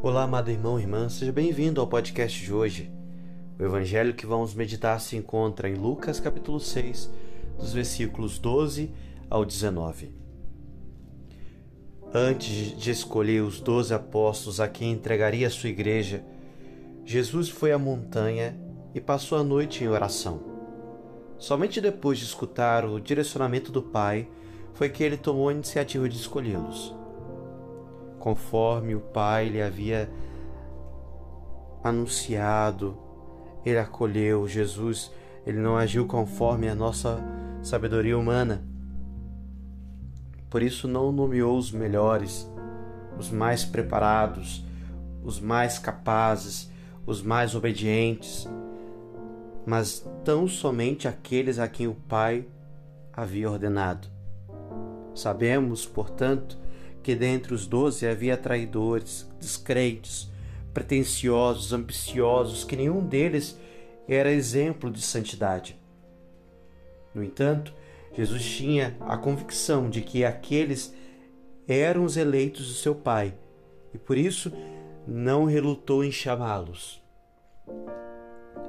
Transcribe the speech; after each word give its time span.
Olá, 0.00 0.22
amado 0.22 0.48
irmão 0.48 0.78
e 0.78 0.82
irmã, 0.82 1.08
seja 1.08 1.32
bem-vindo 1.32 1.80
ao 1.80 1.86
podcast 1.88 2.40
de 2.40 2.54
hoje. 2.54 2.88
O 3.58 3.64
evangelho 3.64 4.14
que 4.14 4.26
vamos 4.26 4.54
meditar 4.54 5.00
se 5.00 5.16
encontra 5.16 5.68
em 5.68 5.74
Lucas 5.74 6.20
capítulo 6.20 6.60
6, 6.60 7.10
dos 7.58 7.72
versículos 7.72 8.38
12 8.38 8.92
ao 9.28 9.44
19. 9.44 10.14
Antes 12.14 12.78
de 12.78 12.92
escolher 12.92 13.42
os 13.42 13.60
doze 13.60 13.92
apóstolos 13.92 14.60
a 14.60 14.68
quem 14.68 14.92
entregaria 14.92 15.48
a 15.48 15.50
sua 15.50 15.68
igreja, 15.68 16.22
Jesus 17.04 17.48
foi 17.48 17.72
à 17.72 17.78
montanha 17.78 18.56
e 18.94 19.00
passou 19.00 19.36
a 19.36 19.42
noite 19.42 19.82
em 19.82 19.88
oração. 19.88 20.40
Somente 21.38 21.80
depois 21.80 22.18
de 22.18 22.24
escutar 22.24 22.84
o 22.84 23.00
direcionamento 23.00 23.72
do 23.72 23.82
Pai 23.82 24.28
foi 24.74 24.88
que 24.90 25.02
ele 25.02 25.16
tomou 25.16 25.48
a 25.48 25.52
iniciativa 25.52 26.08
de 26.08 26.16
escolhê-los 26.16 26.96
conforme 28.28 28.94
o 28.94 29.00
Pai 29.00 29.48
lhe 29.48 29.62
havia 29.62 30.10
anunciado, 31.82 32.94
ele 33.64 33.78
acolheu 33.78 34.46
Jesus, 34.46 35.10
ele 35.46 35.58
não 35.58 35.78
agiu 35.78 36.06
conforme 36.06 36.68
a 36.68 36.74
nossa 36.74 37.24
sabedoria 37.62 38.18
humana. 38.18 38.62
Por 40.50 40.62
isso 40.62 40.86
não 40.86 41.10
nomeou 41.10 41.56
os 41.56 41.72
melhores, 41.72 42.46
os 43.18 43.30
mais 43.30 43.64
preparados, 43.64 44.62
os 45.24 45.40
mais 45.40 45.78
capazes, 45.78 46.70
os 47.06 47.22
mais 47.22 47.54
obedientes, 47.54 48.46
mas 49.64 50.06
tão 50.22 50.46
somente 50.46 51.08
aqueles 51.08 51.58
a 51.58 51.66
quem 51.66 51.86
o 51.86 51.94
Pai 51.94 52.46
havia 53.10 53.50
ordenado. 53.50 54.06
Sabemos, 55.14 55.86
portanto, 55.86 56.67
que 57.02 57.14
dentre 57.14 57.54
os 57.54 57.66
doze 57.66 58.06
havia 58.06 58.36
traidores, 58.36 59.28
descrentes, 59.38 60.30
pretensiosos, 60.74 61.72
ambiciosos, 61.72 62.64
que 62.64 62.76
nenhum 62.76 63.04
deles 63.04 63.58
era 64.06 64.30
exemplo 64.30 64.90
de 64.90 65.02
santidade. 65.02 65.78
No 67.14 67.22
entanto, 67.22 67.74
Jesus 68.14 68.44
tinha 68.44 68.96
a 69.00 69.16
convicção 69.16 69.88
de 69.88 70.00
que 70.00 70.24
aqueles 70.24 70.94
eram 71.66 72.04
os 72.04 72.16
eleitos 72.16 72.66
do 72.66 72.74
seu 72.74 72.94
Pai 72.94 73.34
e 73.92 73.98
por 73.98 74.16
isso 74.16 74.52
não 75.06 75.44
relutou 75.44 76.04
em 76.04 76.10
chamá-los. 76.10 77.02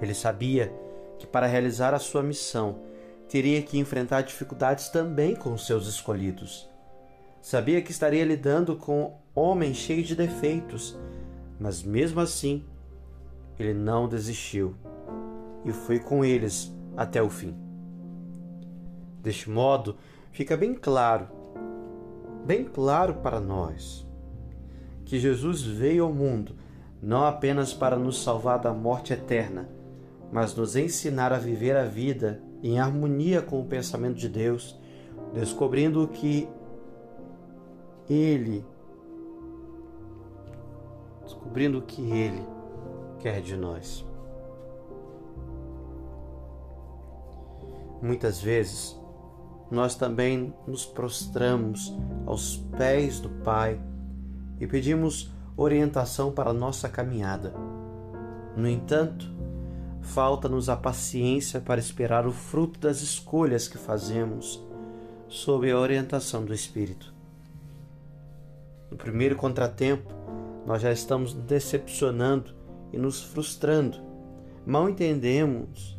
Ele 0.02 0.14
sabia 0.14 0.74
que 1.18 1.28
para 1.28 1.48
realizar 1.48 1.94
a 1.94 2.00
sua 2.00 2.24
missão 2.24 2.80
teria 3.28 3.62
que 3.62 3.78
enfrentar 3.78 4.22
dificuldades 4.22 4.90
também 4.90 5.36
com 5.36 5.58
seus 5.58 5.88
escolhidos. 5.88 6.70
Sabia 7.42 7.82
que 7.82 7.92
estaria 7.92 8.26
lidando 8.26 8.76
com 8.76 9.18
homens 9.34 9.78
cheios 9.78 10.08
de 10.08 10.16
defeitos, 10.16 10.98
mas 11.60 11.82
mesmo 11.82 12.20
assim, 12.20 12.64
ele 13.58 13.74
não 13.74 14.08
desistiu 14.08 14.76
e 15.66 15.72
foi 15.72 16.00
com 16.00 16.24
eles 16.24 16.74
até 16.96 17.22
o 17.22 17.30
fim. 17.30 17.56
Deste 19.22 19.50
modo, 19.50 19.98
fica 20.32 20.56
bem 20.56 20.74
claro, 20.74 21.28
bem 22.46 22.64
claro 22.66 23.16
para 23.16 23.40
nós, 23.40 24.08
que 25.06 25.20
Jesus 25.20 25.62
veio 25.62 26.06
ao 26.06 26.14
mundo 26.14 26.56
não 27.02 27.26
apenas 27.26 27.74
para 27.74 27.98
nos 27.98 28.22
salvar 28.22 28.60
da 28.60 28.74
morte 28.74 29.14
eterna, 29.14 29.70
mas 30.32 30.54
nos 30.56 30.76
ensinar 30.76 31.32
a 31.32 31.40
viver 31.40 31.76
a 31.76 31.86
vida 31.86 32.42
em 32.62 32.80
harmonia 32.80 33.42
com 33.42 33.60
o 33.60 33.66
pensamento 33.66 34.18
de 34.18 34.28
Deus, 34.28 34.78
descobrindo 35.34 36.08
que 36.08 36.48
ele, 38.10 38.66
descobrindo 41.24 41.78
o 41.78 41.82
que 41.82 42.02
Ele 42.02 42.44
quer 43.20 43.42
de 43.42 43.56
nós. 43.56 44.06
Muitas 48.02 48.42
vezes, 48.42 49.00
nós 49.70 49.94
também 49.94 50.54
nos 50.66 50.86
prostramos 50.86 51.94
aos 52.26 52.58
pés 52.78 53.20
do 53.20 53.30
Pai 53.30 53.80
e 54.60 54.66
pedimos 54.66 55.32
orientação 55.56 56.32
para 56.32 56.50
a 56.50 56.54
nossa 56.54 56.90
caminhada. 56.90 57.54
No 58.56 58.68
entanto, 58.68 59.32
falta-nos 60.02 60.70
a 60.70 60.76
paciência 60.76 61.60
para 61.60 61.80
esperar 61.80 62.26
o 62.26 62.32
fruto 62.32 62.80
das 62.80 63.02
escolhas 63.02 63.68
que 63.68 63.78
fazemos 63.78 64.64
sob 65.28 65.70
a 65.70 65.78
orientação 65.78 66.44
do 66.44 66.54
Espírito. 66.54 67.19
No 68.90 68.98
primeiro 68.98 69.36
contratempo, 69.36 70.14
nós 70.66 70.82
já 70.82 70.92
estamos 70.92 71.34
decepcionando 71.34 72.56
e 72.92 72.98
nos 72.98 73.22
frustrando. 73.22 74.00
Mal 74.66 74.90
entendemos, 74.90 75.98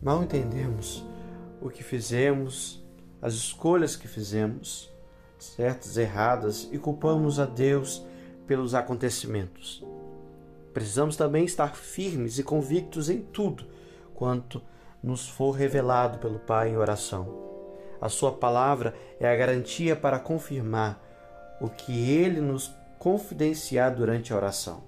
mal 0.00 0.22
entendemos 0.22 1.04
o 1.60 1.68
que 1.68 1.82
fizemos, 1.82 2.84
as 3.20 3.34
escolhas 3.34 3.96
que 3.96 4.06
fizemos, 4.06 4.92
certas, 5.38 5.96
erradas, 5.96 6.68
e 6.72 6.78
culpamos 6.78 7.38
a 7.38 7.46
Deus 7.46 8.04
pelos 8.46 8.74
acontecimentos. 8.74 9.84
Precisamos 10.72 11.16
também 11.16 11.44
estar 11.44 11.76
firmes 11.76 12.38
e 12.38 12.42
convictos 12.42 13.08
em 13.08 13.20
tudo 13.20 13.66
quanto 14.14 14.62
nos 15.02 15.28
for 15.28 15.52
revelado 15.52 16.18
pelo 16.18 16.38
Pai 16.38 16.70
em 16.70 16.76
oração. 16.76 17.42
A 18.00 18.08
Sua 18.08 18.32
palavra 18.32 18.94
é 19.18 19.28
a 19.28 19.36
garantia 19.36 19.94
para 19.94 20.18
confirmar 20.18 21.03
o 21.64 21.70
que 21.70 22.10
ele 22.10 22.42
nos 22.42 22.74
confidenciar 22.98 23.94
durante 23.94 24.32
a 24.32 24.36
oração. 24.36 24.82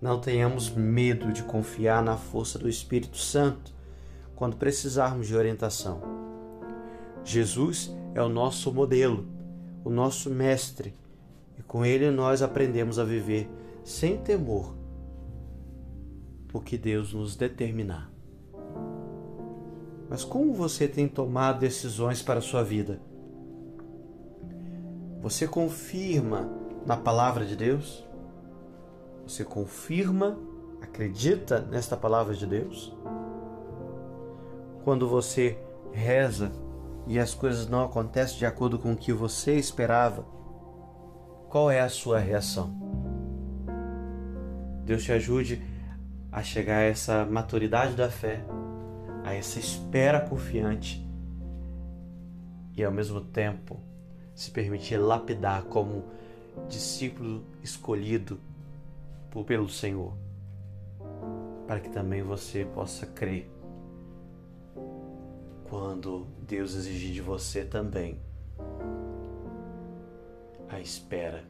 Não 0.00 0.20
tenhamos 0.20 0.68
medo 0.70 1.32
de 1.32 1.42
confiar 1.42 2.02
na 2.02 2.16
força 2.16 2.58
do 2.58 2.68
Espírito 2.68 3.16
Santo 3.16 3.72
quando 4.36 4.56
precisarmos 4.56 5.26
de 5.26 5.34
orientação. 5.34 6.02
Jesus 7.24 7.90
é 8.14 8.22
o 8.22 8.28
nosso 8.28 8.72
modelo, 8.72 9.26
o 9.82 9.88
nosso 9.88 10.28
mestre, 10.30 10.94
e 11.58 11.62
com 11.62 11.84
ele 11.84 12.10
nós 12.10 12.42
aprendemos 12.42 12.98
a 12.98 13.04
viver 13.04 13.50
sem 13.82 14.18
temor 14.18 14.76
o 16.52 16.60
que 16.60 16.76
Deus 16.76 17.14
nos 17.14 17.34
determinar. 17.34 18.10
Mas 20.08 20.22
como 20.22 20.52
você 20.52 20.86
tem 20.86 21.08
tomado 21.08 21.60
decisões 21.60 22.22
para 22.22 22.40
a 22.40 22.42
sua 22.42 22.62
vida? 22.62 23.00
Você 25.20 25.48
confirma 25.48 26.48
na 26.86 26.96
palavra 26.96 27.44
de 27.44 27.56
Deus? 27.56 28.06
Você 29.26 29.44
confirma, 29.44 30.38
acredita 30.80 31.60
nesta 31.60 31.96
palavra 31.96 32.34
de 32.34 32.46
Deus? 32.46 32.96
Quando 34.84 35.08
você 35.08 35.58
reza 35.92 36.52
e 37.06 37.18
as 37.18 37.34
coisas 37.34 37.68
não 37.68 37.82
acontecem 37.82 38.38
de 38.38 38.46
acordo 38.46 38.78
com 38.78 38.92
o 38.92 38.96
que 38.96 39.12
você 39.12 39.56
esperava, 39.56 40.24
qual 41.48 41.68
é 41.68 41.80
a 41.80 41.88
sua 41.88 42.20
reação? 42.20 42.72
Deus 44.84 45.02
te 45.02 45.12
ajude 45.12 45.62
a 46.30 46.42
chegar 46.44 46.76
a 46.76 46.82
essa 46.82 47.24
maturidade 47.24 47.96
da 47.96 48.08
fé, 48.08 48.44
a 49.24 49.34
essa 49.34 49.58
espera 49.58 50.20
confiante 50.20 51.06
e 52.76 52.84
ao 52.84 52.92
mesmo 52.92 53.20
tempo 53.20 53.80
se 54.38 54.52
permitir 54.52 54.98
lapidar 54.98 55.64
como 55.64 56.04
discípulo 56.68 57.42
escolhido 57.60 58.38
pelo 59.44 59.68
Senhor, 59.68 60.12
para 61.66 61.80
que 61.80 61.88
também 61.88 62.22
você 62.22 62.64
possa 62.64 63.04
crer 63.04 63.50
quando 65.68 66.28
Deus 66.40 66.74
exigir 66.76 67.12
de 67.12 67.20
você 67.20 67.64
também 67.64 68.20
a 70.68 70.78
espera. 70.78 71.44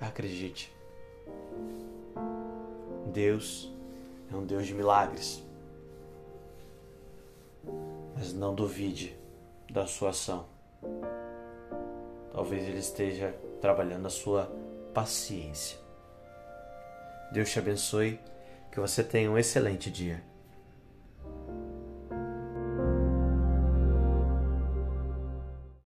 Acredite, 0.00 0.72
Deus 3.12 3.72
é 4.32 4.36
um 4.36 4.46
Deus 4.46 4.68
de 4.68 4.74
milagres, 4.74 5.44
mas 8.14 8.32
não 8.32 8.54
duvide 8.54 9.16
da 9.68 9.84
sua 9.84 10.10
ação. 10.10 10.51
Talvez 12.32 12.64
ele 12.64 12.78
esteja 12.78 13.34
trabalhando 13.60 14.06
a 14.06 14.10
sua 14.10 14.50
paciência. 14.94 15.78
Deus 17.32 17.50
te 17.50 17.58
abençoe, 17.58 18.20
que 18.70 18.80
você 18.80 19.02
tenha 19.02 19.30
um 19.30 19.38
excelente 19.38 19.90
dia. 19.90 20.22